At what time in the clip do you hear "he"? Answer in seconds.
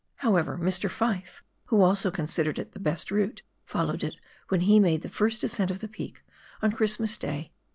4.61-4.79